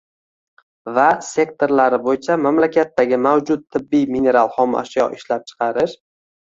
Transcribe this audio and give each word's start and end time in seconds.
va 0.95 1.03
sektorlari 1.27 1.99
bo`yicha 2.07 2.39
mamlakatdagi 2.47 3.23
mavjud 3.29 3.65
tabiiy, 3.77 4.11
mineral-xom 4.19 4.77
ashyo 4.85 5.11
ishlab 5.21 5.49
chiqarish 5.53 6.01